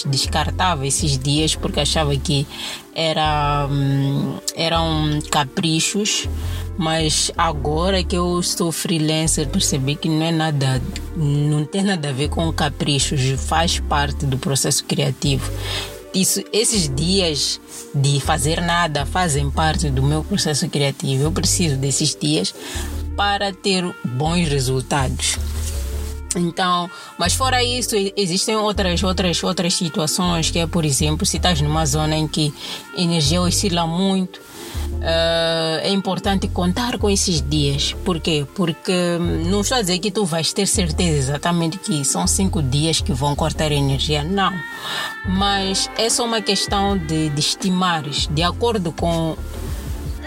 descartava 0.06 0.84
esses 0.86 1.16
dias 1.16 1.54
porque 1.54 1.80
achava 1.80 2.14
que 2.16 2.46
era, 2.94 3.68
hum, 3.70 4.38
eram 4.56 5.20
caprichos, 5.30 6.28
mas 6.76 7.30
agora 7.38 8.02
que 8.02 8.16
eu 8.16 8.42
sou 8.42 8.72
freelancer 8.72 9.48
percebi 9.48 9.94
que 9.94 10.08
não 10.08 10.26
é 10.26 10.32
nada, 10.32 10.82
não 11.16 11.64
tem 11.64 11.84
nada 11.84 12.08
a 12.08 12.12
ver 12.12 12.28
com 12.28 12.52
caprichos, 12.52 13.20
faz 13.46 13.78
parte 13.78 14.26
do 14.26 14.36
processo 14.36 14.84
criativo. 14.84 15.48
Isso, 16.12 16.42
esses 16.52 16.94
dias 16.94 17.60
de 17.94 18.20
fazer 18.20 18.60
nada 18.60 19.06
fazem 19.06 19.48
parte 19.48 19.88
do 19.88 20.02
meu 20.02 20.24
processo 20.24 20.68
criativo. 20.68 21.22
Eu 21.22 21.32
preciso 21.32 21.76
desses 21.76 22.14
dias 22.14 22.52
para 23.16 23.52
ter 23.52 23.84
bons 24.04 24.48
resultados. 24.48 25.38
Então, 26.38 26.90
mas 27.18 27.34
fora 27.34 27.62
isso, 27.62 27.94
existem 28.16 28.56
outras, 28.56 29.02
outras, 29.02 29.42
outras 29.42 29.74
situações 29.74 30.50
que 30.50 30.58
é, 30.58 30.66
por 30.66 30.84
exemplo, 30.84 31.26
se 31.26 31.36
estás 31.36 31.60
numa 31.60 31.84
zona 31.86 32.16
em 32.16 32.28
que 32.28 32.52
a 32.96 33.00
energia 33.00 33.40
oscila 33.40 33.86
muito, 33.86 34.40
uh, 35.02 35.80
é 35.82 35.90
importante 35.90 36.48
contar 36.48 36.98
com 36.98 37.10
esses 37.10 37.42
dias. 37.42 37.94
Por 38.04 38.20
quê? 38.20 38.46
Porque 38.54 38.92
não 39.46 39.60
estou 39.60 39.78
a 39.78 39.80
dizer 39.80 39.98
que 39.98 40.10
tu 40.10 40.24
vais 40.24 40.52
ter 40.52 40.66
certeza 40.66 41.32
exatamente 41.32 41.78
que 41.78 42.04
são 42.04 42.26
cinco 42.26 42.62
dias 42.62 43.00
que 43.00 43.12
vão 43.12 43.34
cortar 43.34 43.70
a 43.70 43.74
energia, 43.74 44.22
não. 44.22 44.52
Mas 45.26 45.90
é 45.96 46.08
só 46.08 46.24
uma 46.24 46.40
questão 46.40 46.96
de, 46.96 47.28
de 47.30 47.40
estimares, 47.40 48.26
de 48.28 48.42
acordo 48.42 48.92
com. 48.92 49.36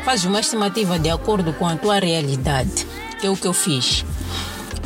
Faz 0.03 0.23
uma 0.23 0.39
estimativa 0.39 0.99
de 0.99 1.09
acordo 1.09 1.51
com 1.53 1.67
a 1.67 1.75
tua 1.75 1.97
realidade, 1.97 2.85
que 3.19 3.25
é 3.25 3.29
o 3.29 3.35
que 3.35 3.47
eu 3.47 3.53
fiz 3.53 4.05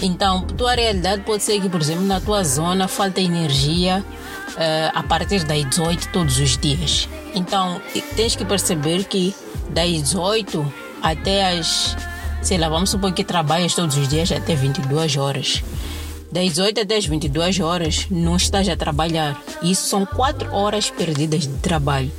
então, 0.01 0.41
tua 0.41 0.75
realidade 0.75 1.23
pode 1.23 1.43
ser 1.43 1.59
que, 1.59 1.69
por 1.69 1.81
exemplo, 1.81 2.05
na 2.05 2.21
tua 2.21 2.43
zona 2.43 2.87
falta 2.87 3.19
energia 3.19 4.03
uh, 4.49 4.91
a 4.93 5.03
partir 5.03 5.43
das 5.43 5.69
18 5.69 6.09
todos 6.09 6.39
os 6.39 6.57
dias. 6.57 7.09
Então, 7.35 7.81
tens 8.15 8.35
que 8.35 8.45
perceber 8.45 9.03
que 9.03 9.35
das 9.69 9.89
18 9.89 10.73
até 11.01 11.57
as, 11.57 11.97
sei 12.41 12.57
lá, 12.57 12.69
vamos 12.69 12.89
supor 12.89 13.11
que 13.11 13.23
trabalhas 13.23 13.73
todos 13.73 13.97
os 13.97 14.07
dias 14.07 14.31
até 14.31 14.55
22 14.55 15.17
horas. 15.17 15.63
Das 16.31 16.45
18 16.45 16.81
até 16.81 16.97
as 16.97 17.05
22 17.05 17.59
horas 17.59 18.07
não 18.09 18.37
estás 18.37 18.69
a 18.69 18.77
trabalhar. 18.77 19.41
Isso 19.61 19.87
são 19.87 20.05
4 20.05 20.53
horas 20.53 20.89
perdidas 20.89 21.41
de 21.47 21.57
trabalho. 21.57 22.11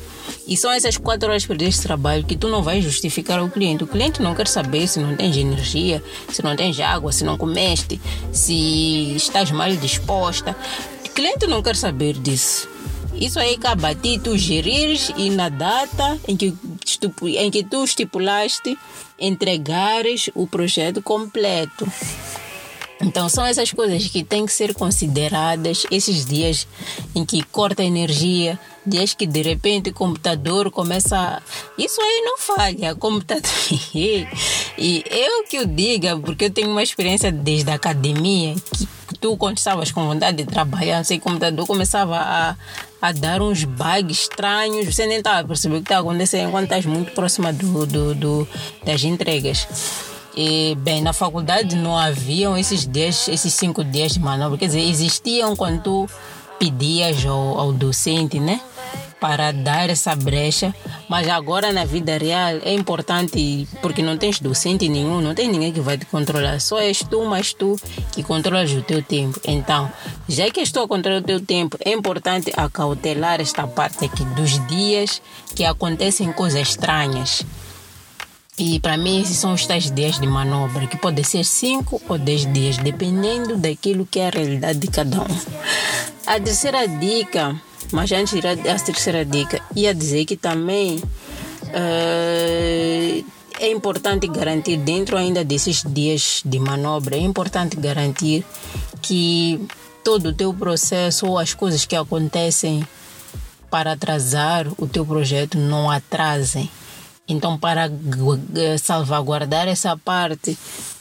E 0.46 0.56
são 0.56 0.70
essas 0.72 0.96
quatro 0.96 1.28
horas 1.28 1.46
perdidas 1.46 1.74
de 1.74 1.82
trabalho 1.82 2.24
que 2.24 2.36
tu 2.36 2.48
não 2.48 2.62
vais 2.62 2.82
justificar 2.84 3.38
ao 3.38 3.48
cliente. 3.48 3.84
O 3.84 3.86
cliente 3.86 4.20
não 4.22 4.34
quer 4.34 4.46
saber 4.46 4.86
se 4.86 4.98
não 4.98 5.16
tens 5.16 5.36
energia, 5.36 6.02
se 6.28 6.42
não 6.42 6.56
tens 6.56 6.78
água, 6.80 7.12
se 7.12 7.24
não 7.24 7.36
comeste, 7.36 8.00
se 8.32 9.14
estás 9.16 9.50
mal 9.50 9.70
disposta. 9.76 10.56
O 11.04 11.08
cliente 11.10 11.46
não 11.46 11.62
quer 11.62 11.76
saber 11.76 12.14
disso. 12.14 12.68
Isso 13.14 13.38
aí 13.38 13.58
cabe 13.58 13.84
a 13.84 13.94
ti 13.94 14.18
tu 14.18 14.38
gerires 14.38 15.12
e 15.16 15.28
na 15.28 15.48
data 15.48 16.18
em 16.26 16.36
que, 16.36 16.54
em 17.36 17.50
que 17.50 17.62
tu 17.64 17.84
estipulaste 17.84 18.78
entregares 19.18 20.30
o 20.34 20.46
projeto 20.46 21.02
completo. 21.02 21.86
Então 23.00 23.28
são 23.28 23.44
essas 23.44 23.72
coisas 23.72 24.06
que 24.08 24.22
têm 24.22 24.44
que 24.44 24.52
ser 24.52 24.74
consideradas 24.74 25.86
esses 25.90 26.24
dias 26.26 26.66
em 27.14 27.24
que 27.24 27.42
corta 27.42 27.82
energia, 27.82 28.58
dias 28.84 29.14
que 29.14 29.26
de 29.26 29.40
repente 29.42 29.90
o 29.90 29.94
computador 29.94 30.70
começa. 30.70 31.16
A... 31.16 31.42
Isso 31.78 32.00
aí 32.00 32.22
não 32.24 32.38
falha, 32.38 32.94
computador. 32.94 33.50
e 33.94 35.04
eu 35.10 35.44
que 35.44 35.60
o 35.60 35.66
diga, 35.66 36.18
porque 36.18 36.46
eu 36.46 36.50
tenho 36.50 36.70
uma 36.70 36.82
experiência 36.82 37.32
desde 37.32 37.70
a 37.70 37.74
academia, 37.74 38.54
que 39.08 39.18
tu 39.18 39.36
quando 39.36 39.56
estavas 39.56 39.90
com 39.90 40.06
vontade 40.06 40.38
de 40.38 40.44
trabalhar, 40.44 41.04
sei, 41.04 41.16
o 41.16 41.20
computador 41.20 41.66
começava 41.66 42.16
a, 42.16 42.56
a 43.00 43.12
dar 43.12 43.40
uns 43.40 43.64
bugs 43.64 44.20
estranhos, 44.20 44.94
você 44.94 45.06
nem 45.06 45.18
estava 45.18 45.48
percebendo 45.48 45.78
o 45.78 45.82
que 45.82 45.90
está 45.90 46.00
acontecendo 46.00 46.48
enquanto 46.48 46.64
estás 46.64 46.84
muito 46.84 47.12
próxima 47.12 47.50
do, 47.52 47.86
do, 47.86 48.14
do 48.14 48.48
das 48.84 49.02
entregas. 49.04 49.66
E, 50.36 50.76
bem, 50.76 51.02
na 51.02 51.12
faculdade 51.12 51.74
não 51.76 51.96
haviam 51.96 52.56
esses 52.56 52.86
dias, 52.86 53.28
esses 53.28 53.52
cinco 53.52 53.82
dias 53.82 54.12
de 54.12 54.20
manobra. 54.20 54.58
Quer 54.58 54.66
dizer, 54.66 54.80
existiam 54.80 55.56
quando 55.56 55.82
tu 55.82 56.08
pedias 56.58 57.24
ao, 57.24 57.58
ao 57.58 57.72
docente, 57.72 58.38
né? 58.38 58.60
Para 59.18 59.52
dar 59.52 59.90
essa 59.90 60.14
brecha, 60.16 60.74
mas 61.06 61.28
agora 61.28 61.72
na 61.72 61.84
vida 61.84 62.16
real 62.16 62.58
é 62.62 62.72
importante 62.72 63.68
porque 63.82 64.02
não 64.02 64.16
tens 64.16 64.40
docente 64.40 64.88
nenhum, 64.88 65.20
não 65.20 65.34
tem 65.34 65.46
ninguém 65.46 65.72
que 65.72 65.80
vai 65.80 65.98
te 65.98 66.06
controlar, 66.06 66.58
só 66.58 66.78
és 66.78 67.00
tu, 67.00 67.26
mas 67.26 67.52
tu 67.52 67.78
que 68.12 68.22
controlas 68.22 68.72
o 68.72 68.80
teu 68.80 69.02
tempo. 69.02 69.38
Então, 69.44 69.92
já 70.26 70.48
que 70.50 70.60
estou 70.60 70.84
a 70.84 70.88
controlar 70.88 71.18
o 71.18 71.22
teu 71.22 71.38
tempo, 71.38 71.76
é 71.84 71.92
importante 71.92 72.50
acautelar 72.56 73.42
esta 73.42 73.66
parte 73.66 74.06
aqui 74.06 74.24
dos 74.24 74.66
dias 74.68 75.20
que 75.54 75.64
acontecem 75.64 76.32
coisas 76.32 76.68
estranhas 76.68 77.44
e 78.60 78.78
para 78.78 78.96
mim 78.98 79.22
esses 79.22 79.38
são 79.38 79.54
os 79.54 79.64
tais 79.64 79.90
dias 79.90 80.20
de 80.20 80.26
manobra, 80.26 80.86
que 80.86 80.98
podem 80.98 81.24
ser 81.24 81.44
5 81.44 82.02
ou 82.06 82.18
10 82.18 82.52
dias, 82.52 82.76
dependendo 82.76 83.56
daquilo 83.56 84.04
que 84.04 84.20
é 84.20 84.26
a 84.26 84.30
realidade 84.30 84.78
de 84.78 84.88
cada 84.88 85.22
um. 85.22 85.40
A 86.26 86.38
terceira 86.38 86.86
dica, 86.86 87.58
mas 87.90 88.12
antes 88.12 88.34
de 88.34 88.40
ir 88.40 88.46
à 88.46 88.78
terceira 88.78 89.24
dica, 89.24 89.62
ia 89.74 89.94
dizer 89.94 90.26
que 90.26 90.36
também 90.36 90.98
uh, 90.98 93.24
é 93.58 93.70
importante 93.70 94.28
garantir, 94.28 94.76
dentro 94.76 95.16
ainda 95.16 95.42
desses 95.42 95.82
dias 95.82 96.42
de 96.44 96.58
manobra, 96.58 97.16
é 97.16 97.20
importante 97.20 97.76
garantir 97.76 98.44
que 99.00 99.66
todo 100.04 100.28
o 100.28 100.34
teu 100.34 100.52
processo 100.52 101.26
ou 101.26 101.38
as 101.38 101.54
coisas 101.54 101.86
que 101.86 101.96
acontecem 101.96 102.86
para 103.70 103.92
atrasar 103.92 104.66
o 104.76 104.86
teu 104.86 105.06
projeto 105.06 105.56
não 105.56 105.90
atrasem 105.90 106.68
então, 107.32 107.58
para 107.58 107.90
salvaguardar 108.78 109.68
essa 109.68 109.96
parte, 109.96 110.58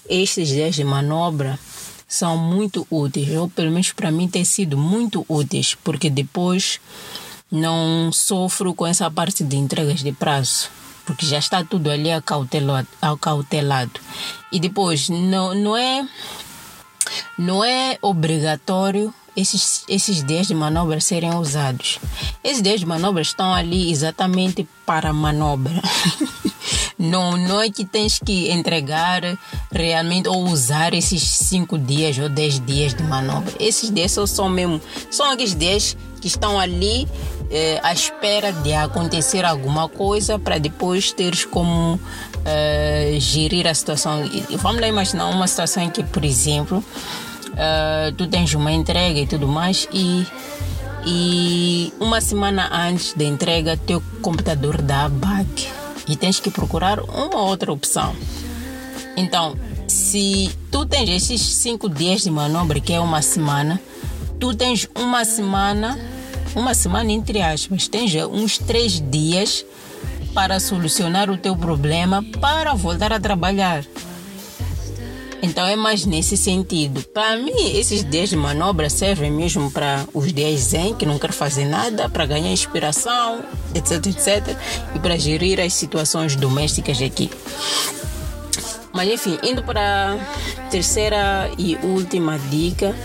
estes 0.07 0.47
dias 0.47 0.75
de 0.75 0.83
manobra 0.83 1.59
são 2.07 2.37
muito 2.37 2.87
úteis, 2.89 3.29
ou 3.35 3.47
pelo 3.47 3.71
menos 3.71 3.91
para 3.91 4.11
mim 4.11 4.27
tem 4.27 4.43
sido 4.43 4.77
muito 4.77 5.25
úteis, 5.29 5.75
porque 5.75 6.09
depois 6.09 6.79
não 7.51 8.11
sofro 8.11 8.73
com 8.73 8.85
essa 8.85 9.09
parte 9.09 9.43
de 9.43 9.55
entregas 9.55 10.01
de 10.01 10.11
prazo, 10.11 10.69
porque 11.05 11.25
já 11.25 11.37
está 11.37 11.63
tudo 11.63 11.89
ali 11.89 12.11
acautelado. 12.11 12.87
acautelado. 13.01 13.99
E 14.51 14.59
depois, 14.59 15.09
não, 15.09 15.53
não, 15.53 15.77
é, 15.77 16.07
não 17.37 17.63
é 17.63 17.97
obrigatório 18.01 19.13
esses, 19.35 19.83
esses 19.87 20.23
dias 20.23 20.47
de 20.47 20.55
manobra 20.55 20.99
serem 20.99 21.35
usados. 21.35 21.99
Esses 22.43 22.61
dias 22.61 22.79
de 22.79 22.85
manobra 22.85 23.21
estão 23.21 23.53
ali 23.53 23.91
exatamente 23.91 24.67
para 24.85 25.13
manobra. 25.13 25.81
não, 26.97 27.37
não 27.37 27.61
é 27.61 27.69
que 27.69 27.85
tens 27.85 28.19
que 28.19 28.51
entregar 28.51 29.21
realmente 29.71 30.27
ou 30.27 30.43
usar 30.45 30.93
esses 30.93 31.21
5 31.23 31.77
dias 31.77 32.17
ou 32.17 32.29
10 32.29 32.65
dias 32.65 32.93
de 32.93 33.03
manobra. 33.03 33.53
Esses 33.59 33.89
dias 33.89 34.11
só 34.11 34.25
são 34.25 34.49
mesmo, 34.49 34.81
são 35.09 35.29
aqueles 35.31 35.55
dias 35.55 35.95
que 36.19 36.27
estão 36.27 36.59
ali 36.59 37.07
eh, 37.49 37.79
à 37.81 37.93
espera 37.93 38.51
de 38.51 38.73
acontecer 38.73 39.45
alguma 39.45 39.87
coisa 39.87 40.37
para 40.37 40.57
depois 40.57 41.11
teres 41.11 41.45
como 41.45 41.99
eh, 42.45 43.17
gerir 43.19 43.67
a 43.67 43.73
situação. 43.73 44.21
Vamos 44.57 44.81
lá 44.81 44.87
imaginar 44.87 45.27
uma 45.27 45.47
situação 45.47 45.83
em 45.83 45.89
que, 45.89 46.03
por 46.03 46.23
exemplo, 46.25 46.83
uh, 47.59 48.11
tu 48.13 48.27
tens 48.27 48.53
uma 48.53 48.71
entrega 48.71 49.19
e 49.19 49.27
tudo 49.27 49.47
mais 49.47 49.87
e 49.91 50.25
e 51.05 51.93
uma 51.99 52.19
semana 52.19 52.69
antes 52.71 53.13
da 53.13 53.23
entrega 53.23 53.77
teu 53.77 54.03
computador 54.21 54.81
dá 54.81 55.07
bug 55.07 55.67
e 56.07 56.15
tens 56.15 56.39
que 56.39 56.49
procurar 56.49 56.99
uma 56.99 57.41
outra 57.41 57.71
opção. 57.71 58.13
Então, 59.15 59.55
se 59.87 60.51
tu 60.71 60.85
tens 60.85 61.09
esses 61.09 61.41
cinco 61.41 61.89
dias 61.89 62.21
de 62.21 62.31
manobra, 62.31 62.79
que 62.79 62.93
é 62.93 62.99
uma 62.99 63.21
semana, 63.21 63.79
tu 64.39 64.53
tens 64.53 64.87
uma 64.95 65.23
semana, 65.23 65.99
uma 66.55 66.73
semana 66.73 67.11
entre 67.11 67.41
aspas, 67.41 67.87
tens 67.87 68.13
uns 68.25 68.57
três 68.57 69.01
dias 69.09 69.65
para 70.33 70.59
solucionar 70.59 71.29
o 71.29 71.37
teu 71.37 71.55
problema 71.55 72.23
para 72.41 72.73
voltar 72.73 73.13
a 73.13 73.19
trabalhar. 73.19 73.83
Então 75.41 75.65
é 75.65 75.75
mais 75.75 76.05
nesse 76.05 76.35
sentido. 76.35 77.01
Para 77.13 77.37
mim, 77.37 77.77
esses 77.77 78.03
dias 78.03 78.29
de 78.29 78.35
manobra 78.35 78.89
servem 78.89 79.31
mesmo 79.31 79.71
para 79.71 80.05
os 80.13 80.33
dias 80.33 80.59
zen, 80.59 80.93
que 80.93 81.05
não 81.05 81.17
quer 81.17 81.31
fazer 81.31 81.65
nada, 81.65 82.09
para 82.09 82.25
ganhar 82.25 82.51
inspiração, 82.51 83.41
etc, 83.73 84.05
etc, 84.07 84.57
e 84.95 84.99
para 84.99 85.17
gerir 85.17 85.59
as 85.59 85.73
situações 85.73 86.35
domésticas 86.35 87.01
aqui. 87.01 87.29
Mas 88.91 89.09
enfim, 89.09 89.37
indo 89.43 89.63
para 89.63 90.17
a 90.57 90.69
terceira 90.69 91.49
e 91.57 91.75
última 91.83 92.37
dica. 92.49 92.95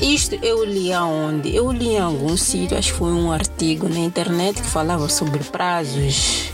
Isto 0.00 0.34
eu 0.42 0.64
li 0.64 0.92
aonde? 0.92 1.54
Eu 1.54 1.70
li 1.70 1.90
em 1.90 2.00
algum 2.00 2.36
sítio, 2.36 2.76
acho 2.76 2.92
que 2.92 2.98
foi 2.98 3.12
um 3.12 3.30
artigo 3.30 3.88
na 3.88 4.00
internet 4.00 4.60
que 4.60 4.68
falava 4.68 5.08
sobre 5.08 5.42
prazos 5.44 6.50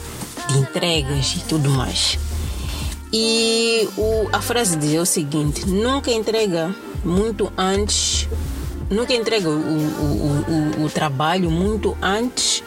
de 0.49 0.59
entregas 0.59 1.37
e 1.37 1.41
tudo 1.41 1.71
mais. 1.71 2.19
E 3.13 3.89
o, 3.97 4.29
a 4.33 4.41
frase 4.41 4.77
dizia 4.77 5.03
o 5.03 5.07
seguinte: 5.07 5.69
nunca 5.69 6.11
entrega 6.11 6.75
muito 7.05 7.53
antes, 7.57 8.29
nunca 8.89 9.13
entrega 9.13 9.49
o, 9.49 9.53
o, 9.53 10.81
o, 10.83 10.85
o 10.85 10.91
trabalho 10.91 11.51
muito 11.51 11.97
antes 12.01 12.63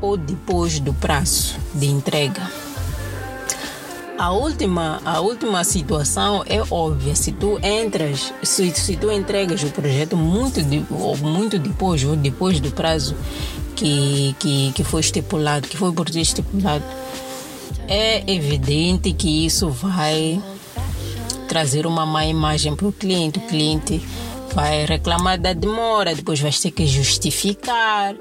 ou 0.00 0.16
depois 0.16 0.80
do 0.80 0.92
prazo 0.92 1.56
de 1.74 1.86
entrega. 1.86 2.50
A 4.18 4.32
última, 4.32 5.00
a 5.04 5.20
última 5.20 5.62
situação 5.62 6.42
é 6.46 6.62
óbvia. 6.70 7.14
Se 7.14 7.32
tu 7.32 7.58
entras, 7.62 8.32
se, 8.42 8.70
se 8.70 8.96
tu 8.96 9.12
entregas 9.12 9.62
o 9.62 9.70
projeto 9.70 10.16
muito, 10.16 10.62
de, 10.62 10.84
ou 10.90 11.16
muito 11.18 11.58
depois, 11.58 12.02
ou 12.02 12.16
depois 12.16 12.58
do 12.58 12.70
prazo 12.70 13.14
que, 13.74 14.34
que, 14.38 14.72
que 14.72 14.82
foi 14.82 15.00
estipulado, 15.02 15.68
que 15.68 15.76
foi 15.76 15.92
por 15.92 16.08
ti 16.08 16.22
estipulado, 16.22 16.82
é 17.88 18.22
evidente 18.30 19.12
que 19.12 19.46
isso 19.46 19.68
vai 19.70 20.40
trazer 21.48 21.86
uma 21.86 22.04
má 22.04 22.26
imagem 22.26 22.74
para 22.74 22.86
o 22.86 22.92
cliente. 22.92 23.38
O 23.38 23.42
cliente 23.42 24.02
vai 24.54 24.86
reclamar 24.86 25.38
da 25.38 25.52
demora, 25.52 26.14
depois 26.14 26.40
vai 26.40 26.50
ter 26.50 26.70
que 26.70 26.86
justificar 26.86 28.14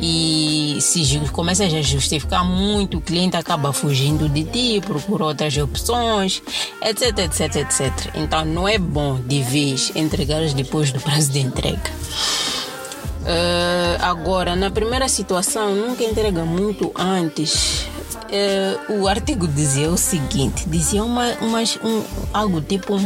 e 0.00 0.78
se 0.80 1.20
começa 1.32 1.64
a 1.64 1.68
justificar 1.82 2.44
muito, 2.44 2.98
o 2.98 3.00
cliente 3.00 3.36
acaba 3.36 3.72
fugindo 3.72 4.28
de 4.28 4.44
ti, 4.44 4.80
procura 4.80 5.24
outras 5.24 5.56
opções, 5.56 6.40
etc, 6.80 7.18
etc, 7.18 7.56
etc. 7.56 8.14
Então 8.14 8.44
não 8.44 8.68
é 8.68 8.78
bom 8.78 9.16
de 9.20 9.42
vez 9.42 9.90
entregar 9.96 10.40
depois 10.54 10.92
do 10.92 11.00
prazo 11.00 11.32
de 11.32 11.40
entrega. 11.40 11.90
Uh, 13.20 14.00
agora, 14.00 14.54
na 14.54 14.70
primeira 14.70 15.08
situação, 15.08 15.74
nunca 15.74 16.04
entrega 16.04 16.44
muito 16.44 16.92
antes 16.96 17.89
uh, 18.16 19.00
o 19.00 19.08
artigo 19.08 19.46
dizia 19.46 19.90
o 19.90 19.96
seguinte: 19.96 20.68
dizia 20.68 21.04
uma, 21.04 21.32
uma, 21.40 21.60
um, 21.60 22.04
algo 22.32 22.60
tipo. 22.60 22.98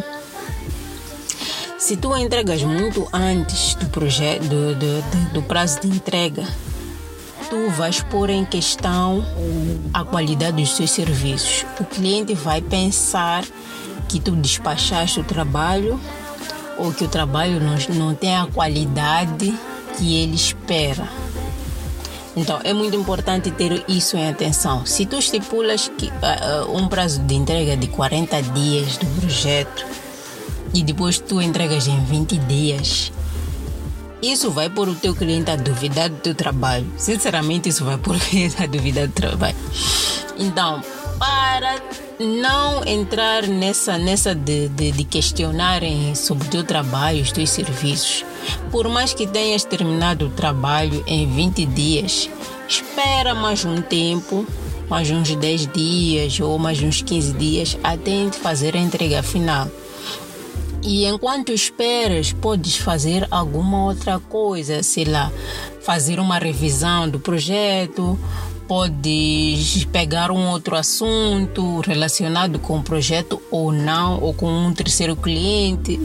Se 1.79 1.99
tu 1.99 2.17
entregas 2.17 2.63
muito 2.63 3.07
antes 3.13 3.75
do, 3.75 3.87
projeto, 3.91 4.43
do, 4.45 4.75
do, 4.75 5.33
do, 5.35 5.43
prazo 5.43 5.81
de 5.81 5.89
entrega, 5.89 6.43
tu 7.51 7.71
vais 7.73 8.01
pôr 8.01 8.31
em 8.31 8.43
questão 8.47 9.23
a 9.93 10.03
qualidade 10.03 10.63
dos 10.63 10.75
teus 10.75 10.91
serviços. 10.91 11.67
O 11.79 11.85
cliente 11.85 12.33
vai 12.33 12.63
pensar 12.63 13.45
que 14.09 14.19
tu 14.19 14.35
despachaste 14.35 15.21
o 15.21 15.25
trabalho 15.25 16.01
ou 16.79 16.91
que 16.91 17.05
o 17.05 17.09
trabalho 17.09 17.61
não, 17.61 17.77
não 17.95 18.15
tem 18.15 18.35
a 18.35 18.47
qualidade 18.47 19.55
que 19.99 20.17
ele 20.17 20.35
espera. 20.35 21.07
Então 22.37 22.61
é 22.65 22.73
muito 22.73 22.97
importante 22.97 23.51
ter 23.51 23.85
isso 23.89 24.17
em 24.17 24.29
atenção. 24.29 24.85
Se 24.85 25.07
tu 25.07 25.17
estipulas 25.17 25.91
que, 25.97 26.07
uh, 26.07 26.77
um 26.77 26.89
prazo 26.89 27.21
de 27.21 27.35
entrega 27.35 27.77
de 27.77 27.87
40 27.87 28.43
dias 28.43 28.97
do 28.97 29.07
projeto 29.21 29.87
e 30.73 30.83
depois 30.83 31.19
tu 31.19 31.41
entregas 31.41 31.87
em 31.87 32.05
20 32.05 32.39
dias, 32.39 33.13
isso 34.21 34.51
vai 34.51 34.69
pôr 34.71 34.89
o 34.89 34.95
teu 34.95 35.15
cliente 35.15 35.51
a 35.51 35.57
duvidar 35.57 36.09
do 36.09 36.17
teu 36.17 36.35
trabalho. 36.35 36.87
Sinceramente, 36.97 37.69
isso 37.69 37.85
vai 37.85 37.99
pôr 37.99 38.17
o 38.17 38.19
cliente 38.19 38.63
a 38.63 38.67
duvidar 38.67 39.07
do 39.07 39.13
trabalho. 39.13 39.57
Então, 40.39 40.83
para 41.55 41.81
não 42.19 42.85
entrar 42.85 43.47
nessa, 43.47 43.97
nessa 43.97 44.35
de, 44.35 44.69
de, 44.71 44.91
de 44.91 45.05
questionarem 45.05 46.13
sobre 46.17 46.49
o 46.49 46.51
teu 46.51 46.65
trabalho, 46.65 47.23
os 47.23 47.31
teus 47.31 47.51
serviços. 47.51 48.25
Por 48.73 48.89
mais 48.89 49.15
que 49.15 49.25
tenhas 49.25 49.63
terminado 49.63 50.27
o 50.27 50.31
trabalho 50.31 51.05
em 51.07 51.31
20 51.31 51.65
dias, 51.67 52.29
espera 52.69 53.37
mais 53.37 53.65
um 53.65 53.81
tempo, 53.81 54.45
mais 54.89 55.09
uns 55.13 55.33
10 55.33 55.69
dias 55.69 56.41
ou 56.41 56.59
mais 56.59 56.83
uns 56.83 57.03
15 57.03 57.33
dias 57.35 57.79
até 57.85 58.33
fazer 58.33 58.77
a 58.77 58.81
entrega 58.81 59.23
final. 59.23 59.71
E 60.83 61.07
enquanto 61.07 61.53
esperas, 61.53 62.33
podes 62.33 62.77
fazer 62.77 63.29
alguma 63.31 63.85
outra 63.85 64.19
coisa, 64.19 64.83
sei 64.83 65.05
lá, 65.05 65.31
fazer 65.83 66.19
uma 66.19 66.39
revisão 66.39 67.09
do 67.09 67.21
projeto 67.21 68.19
podes 68.67 69.85
pegar 69.87 70.31
um 70.31 70.49
outro 70.49 70.77
assunto 70.77 71.81
relacionado 71.81 72.59
com 72.59 72.79
o 72.79 72.83
projeto 72.83 73.41
ou 73.51 73.73
não, 73.73 74.21
ou 74.21 74.33
com 74.33 74.47
um 74.47 74.73
terceiro 74.73 75.15
cliente, 75.17 76.01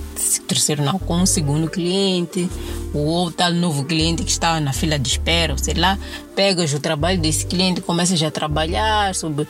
terceiro 0.47 0.83
não, 0.83 0.99
com 0.99 1.15
um 1.15 1.25
segundo 1.25 1.69
cliente, 1.69 2.49
ou 2.93 3.31
tal 3.31 3.51
novo 3.53 3.85
cliente 3.85 4.23
que 4.23 4.31
está 4.31 4.59
na 4.59 4.73
fila 4.73 4.99
de 4.99 5.09
espera, 5.09 5.57
sei 5.57 5.75
lá, 5.75 5.97
pegas 6.35 6.73
o 6.73 6.79
trabalho 6.79 7.19
desse 7.19 7.45
cliente, 7.45 7.81
começas 7.81 8.21
a 8.21 8.31
trabalhar 8.31 9.13
sobre. 9.15 9.47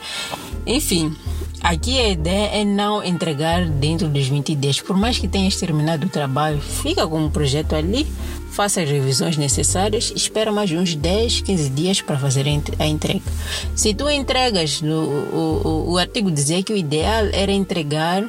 Enfim, 0.66 1.14
aqui 1.62 1.98
a 1.98 2.08
ideia 2.08 2.60
é 2.60 2.64
não 2.64 3.02
entregar 3.02 3.66
dentro 3.66 4.08
dos 4.08 4.26
20 4.26 4.54
dias. 4.54 4.80
Por 4.80 4.96
mais 4.96 5.18
que 5.18 5.28
tenhas 5.28 5.56
terminado 5.56 6.06
o 6.06 6.10
trabalho, 6.10 6.60
fica 6.60 7.06
com 7.06 7.26
o 7.26 7.30
projeto 7.30 7.74
ali 7.74 8.06
faça 8.50 8.82
as 8.82 8.90
revisões 8.90 9.36
necessárias, 9.36 10.12
espera 10.14 10.50
mais 10.52 10.70
uns 10.72 10.94
10, 10.94 11.40
15 11.42 11.70
dias 11.70 12.00
para 12.02 12.18
fazer 12.18 12.46
a 12.78 12.86
entrega. 12.86 13.22
Se 13.74 13.94
tu 13.94 14.10
entregas, 14.10 14.82
no, 14.82 15.02
o, 15.02 15.62
o, 15.64 15.92
o 15.92 15.98
artigo 15.98 16.30
dizia 16.30 16.62
que 16.62 16.72
o 16.72 16.76
ideal 16.76 17.26
era 17.32 17.52
entregar, 17.52 18.24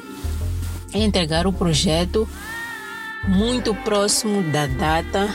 entregar 0.94 1.46
o 1.46 1.52
projeto 1.52 2.28
muito 3.26 3.74
próximo 3.74 4.42
da 4.44 4.66
data 4.66 5.34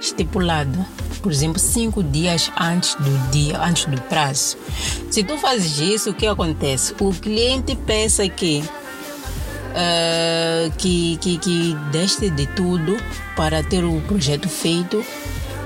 estipulada. 0.00 0.86
Por 1.24 1.32
exemplo, 1.32 1.58
cinco 1.58 2.02
dias 2.02 2.52
antes 2.60 2.96
do 2.96 3.30
dia, 3.30 3.58
antes 3.58 3.86
do 3.86 3.98
prazo. 4.02 4.58
Se 5.10 5.24
tu 5.24 5.38
fazes 5.38 5.78
isso, 5.78 6.10
o 6.10 6.14
que 6.14 6.26
acontece? 6.26 6.94
O 7.00 7.14
cliente 7.14 7.74
pensa 7.74 8.28
que 8.28 8.62
uh, 9.70 10.70
que, 10.76 11.16
que, 11.16 11.38
que 11.38 11.74
deste 11.90 12.28
de 12.28 12.46
tudo 12.48 12.98
para 13.34 13.62
ter 13.62 13.86
o 13.86 14.02
projeto 14.02 14.50
feito 14.50 15.02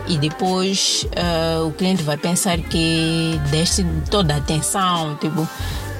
e 0.06 0.16
depois 0.16 1.04
uh, 1.06 1.66
o 1.66 1.72
cliente 1.72 2.04
vai 2.04 2.16
pensar 2.16 2.58
que 2.58 3.40
deste 3.50 3.84
toda 4.08 4.34
a 4.34 4.36
atenção, 4.36 5.16
tipo, 5.16 5.48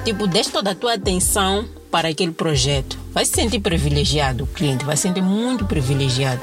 tipo, 0.05 0.25
deste 0.25 0.53
toda 0.53 0.71
a 0.71 0.75
tua 0.75 0.93
atenção 0.93 1.65
para 1.91 2.07
aquele 2.07 2.31
projeto. 2.31 2.97
Vai 3.11 3.25
se 3.25 3.33
sentir 3.33 3.59
privilegiado, 3.59 4.45
o 4.45 4.47
cliente 4.47 4.85
vai 4.85 4.95
se 4.95 5.01
sentir 5.01 5.21
muito 5.21 5.65
privilegiado. 5.65 6.39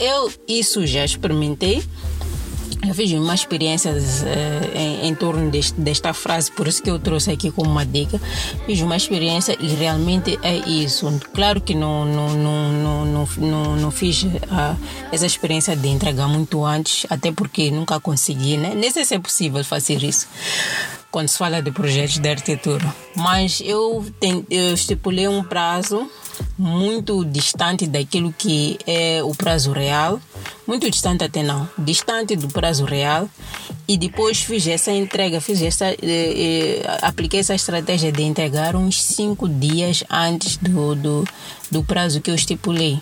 Eu 0.00 0.32
isso 0.48 0.86
já 0.86 1.04
experimentei 1.04 1.84
eu 2.86 2.94
fiz 2.94 3.12
uma 3.12 3.34
experiência 3.34 3.92
uh, 3.92 4.76
em, 4.78 5.08
em, 5.08 5.14
torno 5.14 5.50
deste, 5.50 5.78
desta 5.78 6.14
frase, 6.14 6.50
por 6.50 6.66
isso 6.66 6.82
que 6.82 6.90
eu 6.90 6.98
trouxe 6.98 7.30
aqui 7.30 7.50
como 7.50 7.70
uma 7.70 7.84
dica. 7.84 8.18
Fiz 8.64 8.80
uma 8.80 8.96
experiência 8.96 9.54
e 9.60 9.68
realmente 9.68 10.38
é 10.42 10.56
isso. 10.56 11.06
Claro 11.34 11.60
que 11.60 11.74
não, 11.74 12.06
não, 12.06 12.30
não, 12.30 12.72
não, 12.72 13.04
não, 13.04 13.28
não, 13.36 13.76
não 13.76 13.90
fiz 13.90 14.22
uh, 14.22 14.30
essa 15.12 15.26
experiência 15.26 15.76
de 15.76 15.88
entregar 15.88 16.26
muito 16.26 16.64
antes, 16.64 17.06
até 17.10 17.30
porque 17.30 17.70
nunca 17.70 18.00
consegui, 18.00 18.56
né? 18.56 18.72
Nem 18.74 18.90
sei 18.90 19.04
se 19.04 19.14
é 19.14 19.18
possível 19.18 19.62
fazer 19.62 20.02
isso 20.02 20.26
quando 21.10 21.28
se 21.28 21.38
fala 21.38 21.60
de 21.60 21.70
projetos 21.70 22.18
de 22.18 22.28
arquitetura. 22.28 22.94
Mas 23.16 23.60
eu, 23.64 24.04
eu 24.48 24.74
estipulei 24.74 25.28
um 25.28 25.42
prazo 25.42 26.08
muito 26.56 27.24
distante 27.24 27.86
daquilo 27.86 28.34
que 28.36 28.78
é 28.86 29.22
o 29.22 29.34
prazo 29.34 29.72
real, 29.72 30.20
muito 30.66 30.90
distante 30.90 31.24
até 31.24 31.42
não, 31.42 31.68
distante 31.76 32.36
do 32.36 32.48
prazo 32.48 32.84
real, 32.84 33.28
e 33.88 33.96
depois 33.96 34.40
fiz 34.42 34.66
essa 34.66 34.92
entrega, 34.92 35.40
fiz 35.40 35.60
essa, 35.62 35.86
eh, 35.86 35.96
eh, 36.02 36.98
apliquei 37.02 37.40
essa 37.40 37.54
estratégia 37.54 38.12
de 38.12 38.22
entregar 38.22 38.76
uns 38.76 39.02
cinco 39.02 39.48
dias 39.48 40.04
antes 40.08 40.56
do, 40.56 40.94
do, 40.94 41.24
do 41.70 41.82
prazo 41.82 42.20
que 42.20 42.30
eu 42.30 42.34
estipulei. 42.34 43.00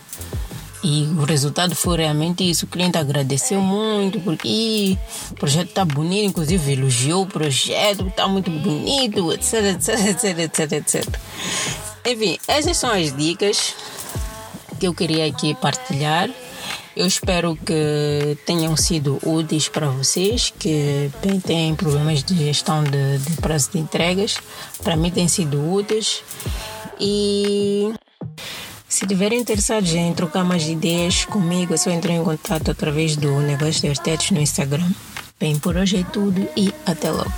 E 0.83 1.05
o 1.19 1.25
resultado 1.25 1.75
foi 1.75 1.99
realmente 1.99 2.49
isso. 2.49 2.65
O 2.65 2.69
cliente 2.69 2.97
agradeceu 2.97 3.61
muito, 3.61 4.21
porque 4.21 4.97
o 5.31 5.35
projeto 5.35 5.71
está 5.71 5.85
bonito, 5.85 6.31
inclusive 6.31 6.73
elogiou 6.73 7.23
o 7.25 7.27
projeto, 7.27 8.07
está 8.07 8.29
muito 8.29 8.51
bonito, 8.51 9.33
etc, 9.33 9.55
etc, 9.75 10.09
etc, 10.09 10.39
etc, 10.39 10.73
etc. 10.73 11.21
Enfim, 12.07 12.39
essas 12.47 12.77
são 12.77 12.91
as 12.91 13.15
dicas 13.17 13.75
que 14.79 14.87
eu 14.87 14.95
queria 14.95 15.27
aqui 15.27 15.55
partilhar. 15.55 16.31
Eu 16.97 17.07
espero 17.07 17.57
que 17.57 18.37
tenham 18.45 18.77
sido 18.77 19.19
úteis 19.25 19.69
para 19.69 19.89
vocês 19.89 20.53
que 20.59 21.11
têm 21.45 21.75
problemas 21.75 22.25
de 22.25 22.35
gestão 22.37 22.83
de, 22.83 23.19
de 23.19 23.37
prazo 23.41 23.71
de 23.73 23.79
entregas. 23.79 24.37
Para 24.83 24.97
mim 24.97 25.11
têm 25.11 25.29
sido 25.29 25.73
úteis. 25.73 26.23
E 26.99 27.93
se 28.99 29.07
tiverem 29.07 29.39
interessados 29.39 29.95
em 29.95 30.13
trocar 30.13 30.43
mais 30.43 30.67
ideias 30.67 31.25
comigo, 31.25 31.73
é 31.73 31.77
só 31.77 31.89
entrar 31.89 32.15
em 32.15 32.25
contato 32.25 32.73
através 32.73 33.15
do 33.15 33.39
Negócio 33.39 33.83
de 33.83 33.89
Artetes 33.91 34.33
no 34.33 34.41
Instagram. 34.41 34.91
Bem, 35.39 35.57
por 35.57 35.77
hoje 35.77 35.99
é 35.99 36.03
tudo 36.03 36.49
e 36.57 36.75
até 36.85 37.09
logo. 37.09 37.31